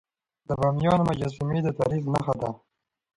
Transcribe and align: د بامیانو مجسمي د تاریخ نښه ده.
د 0.47 0.49
بامیانو 0.59 1.07
مجسمي 1.09 1.59
د 1.63 1.69
تاریخ 1.79 2.03
نښه 2.13 2.35
ده. 2.41 2.49